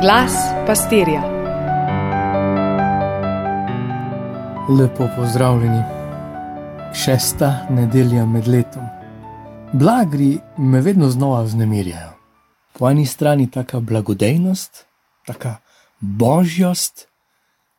[0.00, 0.32] Glas
[0.66, 1.22] pastirja.
[4.78, 5.82] Lepo pozdravljeni.
[6.94, 8.82] Šesta nedelja med letom.
[9.72, 12.10] Blagri me vedno znova vznemirjajo.
[12.72, 14.84] Po eni strani taka blagodejnost,
[15.26, 15.56] taka
[16.00, 17.08] božjost,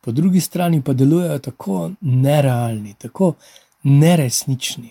[0.00, 3.32] po drugi strani pa delujejo tako nerealni, tako
[3.82, 4.90] neresnični.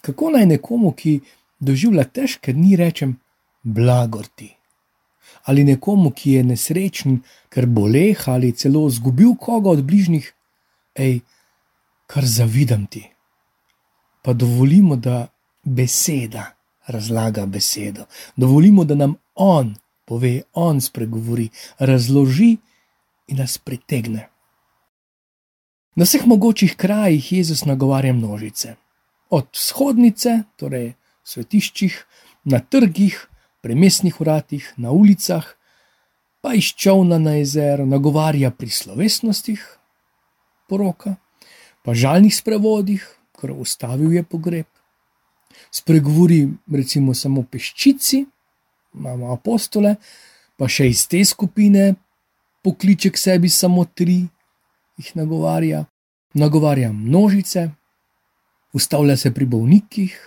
[0.00, 1.20] Kako naj nekomu, ki
[1.58, 3.16] doživlja težke dni, rečem:
[3.62, 4.56] Blagor ti
[5.44, 10.32] ali nekomu, ki je nesrečen, ker boleh ali celo izgubil koga od bližnjih,
[10.98, 11.20] hej,
[12.06, 13.02] kar zavidam ti.
[14.22, 15.26] Pa dovolimo, da
[15.64, 16.52] beseda
[16.86, 21.48] razlaga besedo, dovolimo, da nam on pove, on spregovori,
[21.78, 22.56] razloži
[23.26, 24.28] in nas pritegne.
[25.94, 28.74] Na vseh mogočih krajih Jezus nagovarja množice,
[29.30, 30.92] od vzhodnice, torej
[31.24, 31.96] svetiščih,
[32.44, 33.28] na trgih,
[33.62, 35.46] pri mestnih vratih, na ulicah,
[36.42, 39.62] pa iz čovna na jezero, nagovarja pri slovesnostih,
[40.68, 41.14] poroka,
[41.86, 43.06] pa žalnih sprevodih,
[43.38, 44.66] ker ustavil je pogreb.
[45.70, 48.24] Spregovori recimo samo peščici,
[48.98, 49.94] imamo apostole,
[50.58, 51.94] pa še iz te skupine
[52.62, 54.22] pokliče k sebi samo tri,
[54.98, 55.84] jih nagovarja,
[56.34, 57.68] nagovarja množice,
[58.72, 60.18] ustavlja se pri bolnikih,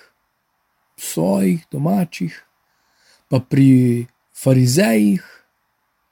[0.98, 2.36] svojih, domačih,
[3.28, 5.24] pa pri farizejih,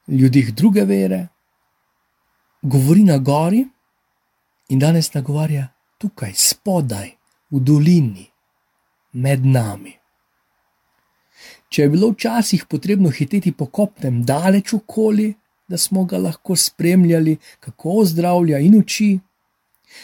[0.07, 1.27] ljudeh druge vere,
[2.61, 3.65] govori na gori
[4.69, 7.11] in danes nagovarja tukaj, spodaj,
[7.51, 8.25] v dolini,
[9.13, 9.93] med nami.
[11.69, 15.31] Če je bilo včasih potrebno hiteti po kopnem daleč okoli,
[15.67, 19.11] da smo ga lahko spremljali, kako zdravlja in uči,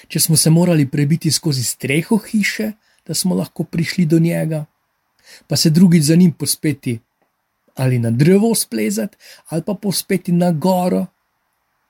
[0.08, 2.72] če smo se morali prebiti skozi streho hiše,
[3.06, 4.66] da smo lahko prišli do njega,
[5.48, 7.00] pa se drugič za njim pospeti
[7.76, 11.06] ali na drevo splezati, ali pa pospeti na goro,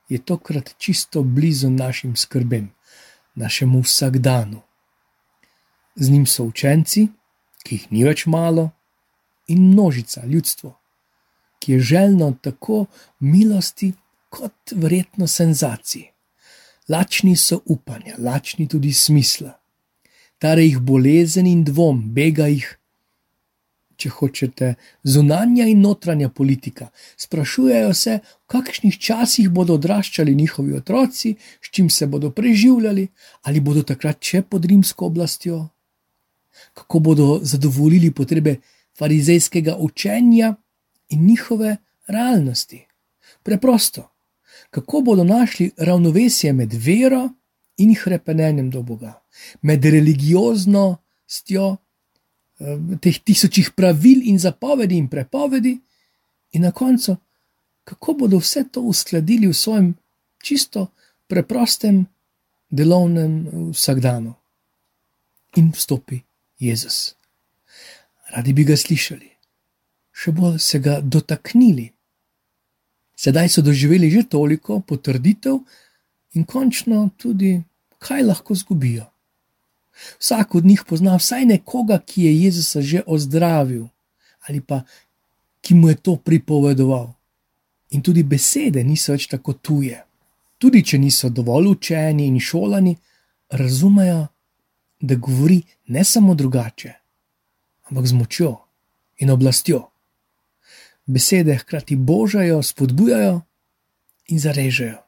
[0.09, 2.70] je tokrat čisto blizu našim skrbem,
[3.36, 4.61] našemu vsakdanu.
[5.95, 7.08] Z njim so učenci,
[7.64, 8.70] ki jih ni več malo,
[9.48, 10.73] in množica ljudstva,
[11.60, 12.86] ki je željno tako
[13.20, 13.94] milosti,
[14.30, 16.04] kot verjetno senzacij.
[16.89, 19.58] Lačni so upanja, lačni tudi smisla.
[20.38, 22.79] Tare jih bolezen in dvom, bega jih
[23.99, 24.73] če hočete,
[25.04, 26.89] zunanja in notranja politika.
[27.20, 33.08] Sprašujejo se, v kakšnih časih bodo odraščali njihovi otroci, s čim se bodo preživljali,
[33.43, 35.65] ali bodo takrat še pod rimsko oblastjo,
[36.73, 38.59] kako bodo zadovoljili potrebe
[38.99, 40.55] farizejskega učenja
[41.09, 41.76] in njihove
[42.08, 42.86] realnosti.
[43.43, 44.09] Preprosto,
[44.70, 47.30] kako bodo našli ravnovesje med vero
[47.77, 49.14] in hrepenenjem do Boga,
[49.61, 51.77] med religioznostjo
[53.02, 55.80] teh tisočih pravil in zapovedi in prepovedi,
[56.52, 57.15] in na koncu,
[57.83, 59.93] kako bodo vse to uskladili v svojem
[60.43, 60.87] čisto
[61.27, 62.05] preprostem
[62.70, 64.33] delovnem vsakdanu.
[65.55, 66.21] In vstopi
[66.59, 67.15] Jezus.
[68.30, 69.30] Radi bi ga slišali,
[70.14, 71.89] še bolj se ga dotaknili.
[73.17, 75.58] Sedaj so doživeli že toliko potrditev
[76.37, 77.58] in končno tudi,
[77.97, 79.09] kaj lahko zgubijo.
[80.20, 83.87] Vsak od njih pozna vsaj nekoga, ki je Jezusa že ozdravil
[84.48, 84.82] ali pa
[85.61, 87.14] ki mu je to pripovedoval.
[87.89, 89.98] In tudi besede niso več tako tuje.
[90.58, 92.95] Tudi če niso dovolj učeni in šolani,
[93.49, 94.27] razumejo,
[94.99, 96.93] da govori ne samo drugače,
[97.89, 98.52] ampak z močjo
[99.23, 99.86] in oblastjo.
[101.05, 103.39] Besede hkrati božajo, spodbujajo
[104.30, 104.99] in zarežejo,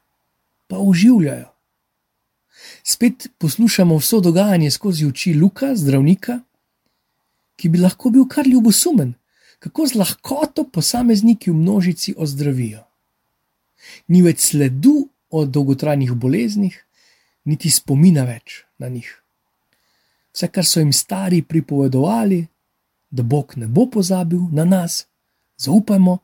[0.67, 1.50] pa uživljajo
[2.83, 6.39] spet poslušamo vso dogajanje skozi oči Luka, zdravnika,
[7.55, 9.13] ki bi lahko bil kar ljubosumen,
[9.59, 12.83] kako z lahkoto posamezniki v množici ozdravijo.
[14.07, 16.75] Ni več sledu o dolgotrajnih boleznih,
[17.45, 19.09] niti spomina več na njih.
[20.33, 22.45] Vse, kar so jim stari pripovedovali,
[23.11, 25.05] da Bog ne bo pozabil na nas,
[25.57, 26.17] zaupajmo,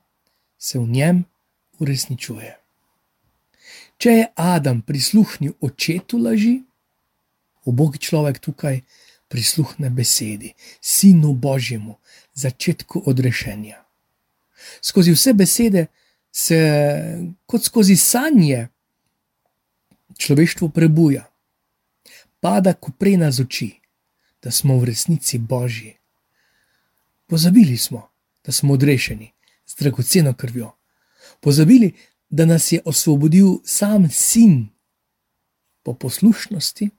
[0.58, 1.26] se v njem
[1.80, 2.67] uresničuje.
[3.98, 6.62] Če je Adam prisluhnil očetu laži,
[7.66, 8.82] obogi človek tukaj
[9.28, 11.98] prisluhne besedi, sinu Božjemu,
[12.34, 13.82] začetku odrešenja.
[14.82, 15.88] Skozi vse besede
[16.32, 16.60] se,
[17.46, 18.68] kot skozi sanje,
[20.18, 21.26] človeštvo prebuja,
[22.40, 23.70] pada kuprena z oči,
[24.42, 25.98] da smo v resnici Božji.
[27.28, 28.08] Pozabili smo,
[28.46, 29.34] da smo odrešeni
[29.66, 30.72] z dragoceno krvjo.
[31.42, 31.92] Pozabili,
[32.30, 34.68] da nas je osvobodil sam sin
[35.84, 36.90] po poslušnosti,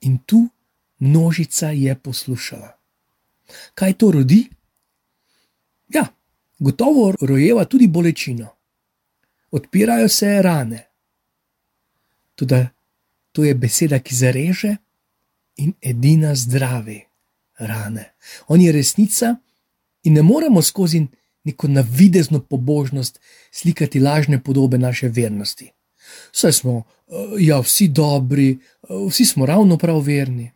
[0.00, 0.48] in tu
[0.98, 2.76] množica je poslušala.
[3.74, 4.48] Kaj to rodi?
[5.88, 6.06] Ja,
[6.58, 8.48] Gotovo rojeva tudi bolečino,
[9.50, 10.86] odpirajo se rane.
[12.34, 12.66] Tudi
[13.32, 14.76] to je beseda, ki zareže
[15.56, 17.00] in edina zdravi
[17.58, 18.12] rane.
[18.48, 19.36] On je resnica
[20.02, 21.06] in ne moremo skozi
[21.50, 23.20] neko navidezno pobožnost
[23.50, 25.70] slikati lažne podobe naše vernosti.
[26.32, 28.58] Vse smo, eh, ja, vsi dobri, eh,
[29.08, 30.50] vsi smo ravno prav verni.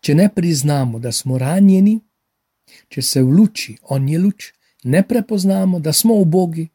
[0.00, 2.00] Če ne priznamo, da smo ranjeni,
[2.88, 4.52] če se v luči, on je luč,
[4.84, 6.68] ne prepoznamo, da smo v Bogi,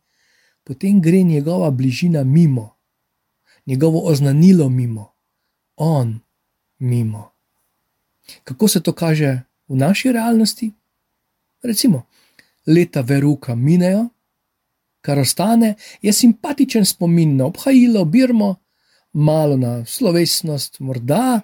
[0.64, 2.76] potem gre njegova bližina mimo,
[3.66, 5.14] njegovo oznanilo mimo,
[5.76, 6.20] on
[6.80, 7.32] mimo.
[8.44, 10.72] Kako se to kaže v naši realnosti?
[11.64, 12.06] Recimo,
[12.68, 14.08] leta veruka minejo,
[15.04, 18.56] kar ostane, je simpatičen spomin na obhajilo Birmo,
[19.14, 21.42] malo na slovesnost, morda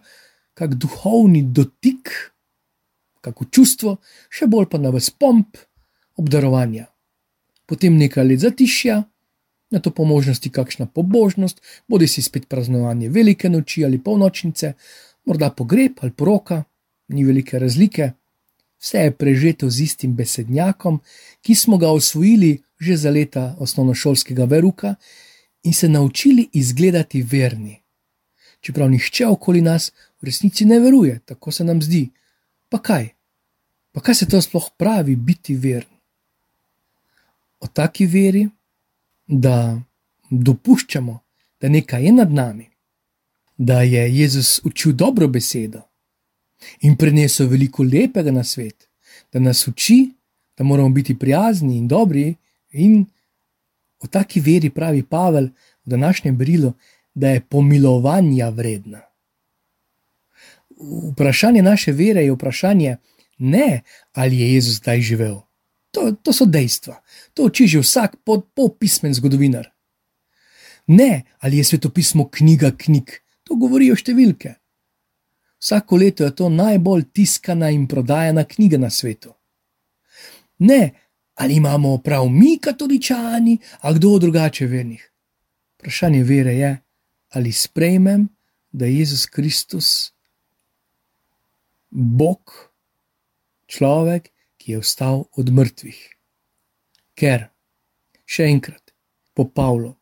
[0.54, 2.12] kak duhovni dotik,
[3.22, 3.98] kako čustvo,
[4.32, 5.58] še bolj pa na ves pomp
[6.20, 6.88] obdarovanja.
[7.68, 8.98] Potem nekaj let zatišja,
[9.70, 14.74] na to po možnosti kakšna pobožnost, bodi si spet praznovanje velike noči ali polnočnice,
[15.30, 16.64] morda pogreb ali poroka,
[17.14, 18.12] ni velike razlike.
[18.80, 21.00] Vse je prežeto z istim besednjakom,
[21.42, 24.96] ki smo ga osvojili že za leta osnovnošolskega veruka
[25.64, 27.82] in se naučili izgledati verni.
[28.62, 29.92] Čeprav nihče okoli nas
[30.22, 32.10] v resnici ne veruje, tako se nam zdi.
[32.70, 33.10] Pa kaj?
[33.92, 36.00] Pa kaj se to sploh pravi biti veren?
[37.60, 38.48] O taki veri,
[39.28, 39.82] da
[40.30, 41.20] dopuščamo,
[41.62, 42.70] da nekaj je nad nami,
[43.58, 45.82] da je Jezus učil dobro besedo,
[46.82, 48.90] in prinesel veliko lepega na svet,
[49.34, 50.10] da nas uči,
[50.58, 52.36] da moramo biti prijazni in dobri.
[52.72, 53.06] In
[54.00, 55.46] o taki veri pravi Pavel
[55.86, 56.74] v današnjem brilu,
[57.14, 59.02] da je pomilovanja vredna.
[61.12, 62.98] Vprašanje naše vere je vprašanje
[63.38, 63.82] ne,
[64.14, 65.42] ali je Jezus zdaj živel.
[65.92, 67.02] To, to so dejstva,
[67.34, 68.16] to uči že vsak
[68.56, 69.72] popismen zgodovinar.
[70.88, 73.10] Ne, ali je svetopismo knjiga knjig,
[73.44, 74.59] to govorijo številke.
[75.60, 79.34] Vsako leto je to najbolj tiskana in prodajana knjiga na svetu.
[80.60, 80.92] Ne,
[81.36, 85.12] ali imamo prav mi, katoličani, a kdo drugače vernih.
[85.76, 86.78] Vprašanje vere je,
[87.30, 88.28] ali sprejmem,
[88.72, 90.12] da je Jezus Kristus
[91.90, 92.72] Bog,
[93.66, 96.00] človek, ki je vstal od mrtvih.
[97.16, 97.48] Ker,
[98.26, 98.94] še enkrat,
[99.34, 99.96] po Pavlu,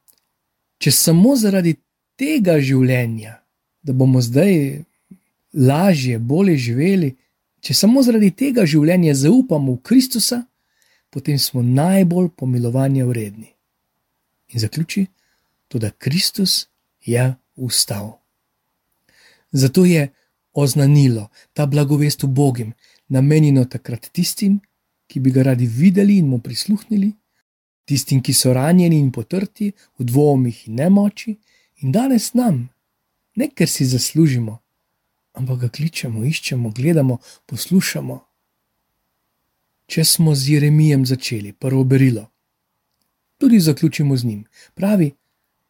[0.77, 1.77] če samo zaradi
[2.17, 3.37] tega življenja,
[3.81, 4.83] da bomo zdaj
[5.53, 7.15] lažje, bolje živeli,
[7.59, 10.43] če samo zaradi tega življenja zaupamo v Kristusa,
[11.09, 13.53] potem smo najbolj pomilovanja vredni.
[14.53, 15.07] In zaključi,
[15.67, 16.67] tudi Kristus
[17.01, 18.19] je ustal.
[19.51, 20.09] Zato je
[20.53, 22.73] oznanilo ta blagovest v Bogim,
[23.07, 24.59] namenjeno takrat tistim,
[25.07, 27.13] ki bi ga radi videli in mu prisluhnili,
[27.85, 31.37] tistim, ki so ranjeni in potrti v dvomih in nemoči,
[31.81, 32.67] in danes nam,
[33.35, 34.59] ne ker si zaslužimo,
[35.37, 38.17] ampak ga kličemo, iščemo, gledamo, poslušamo.
[39.87, 42.27] Če smo z Jeremijem začeli prvo berilo,
[43.37, 44.41] tudi zaključimo z njim.
[44.75, 45.11] Pravi,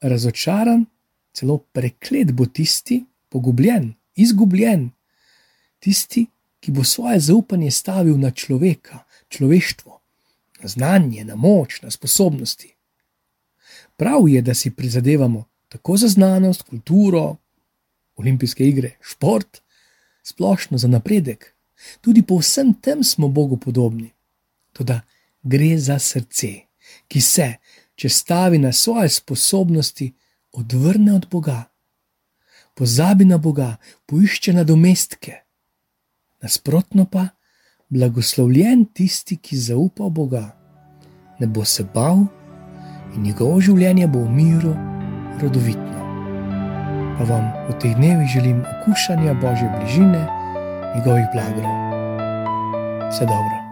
[0.02, 0.86] razočaran,
[1.34, 4.90] celo preklet bo tisti, pogubljen, izgubljen,
[5.80, 6.26] tisti,
[6.60, 10.00] ki bo svoje zaupanje stavil na človeka, človeštvo,
[10.64, 12.74] na znanje, na moč, na sposobnosti.
[13.98, 17.36] Prav je, da si prizadevamo tako za znanost, kulturo,
[18.16, 19.62] olimpijske igre, šport,
[20.28, 21.56] splošno za napredek.
[22.02, 24.12] Tudi po vsem tem smo Bogu podobni.
[24.74, 25.02] Toda
[25.44, 26.68] gre za srce,
[27.08, 27.48] ki se,
[27.96, 30.12] če stavi na svoje sposobnosti,
[30.52, 31.64] odvrne od Boga,
[32.76, 35.34] pozabi na Boga, poišče nadomestke.
[36.42, 37.28] Nasprotno pa,
[37.90, 40.46] blagoslovljen tisti, ki zaupa v Boga,
[41.40, 42.26] ne bo se bal
[43.16, 44.74] in njegovo življenje bo v miru
[45.42, 46.07] rodovitno
[47.18, 50.24] pa vam v teh dnevih želim okušanja Božje bližine,
[50.96, 51.74] njegovih blagrov.
[53.10, 53.67] Vse dobro.